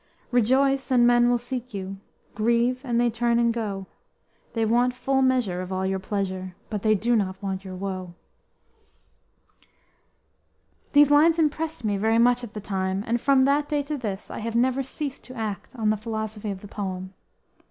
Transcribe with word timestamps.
Rejoice, 0.31 0.89
and 0.89 1.05
men 1.05 1.29
will 1.29 1.37
seek 1.37 1.75
you, 1.75 1.97
Grieve, 2.33 2.81
and 2.83 2.99
they 2.99 3.11
turn 3.11 3.37
and 3.37 3.53
go, 3.53 3.85
They 4.53 4.65
want 4.65 4.95
full 4.95 5.21
measure 5.21 5.61
of 5.61 5.71
all 5.71 5.85
your 5.85 5.99
pleasure 5.99 6.55
But 6.71 6.81
they 6.81 6.95
do 6.95 7.15
not 7.15 7.39
want 7.39 7.63
your 7.63 7.75
woe!_ 7.75 8.15
These 10.93 11.11
lines 11.11 11.37
impressed 11.37 11.85
me 11.85 11.97
very 11.97 12.17
much 12.17 12.43
at 12.43 12.55
the 12.55 12.59
time 12.61 13.03
and 13.05 13.21
from 13.21 13.45
that 13.45 13.69
day 13.69 13.83
to 13.83 13.95
this 13.99 14.31
I 14.31 14.39
have 14.39 14.55
never 14.55 14.81
ceased 14.81 15.23
to 15.25 15.35
act 15.35 15.75
on 15.75 15.91
the 15.91 15.97
philosophy 15.97 16.49
of 16.49 16.61
the 16.61 16.67
poem. 16.67 17.13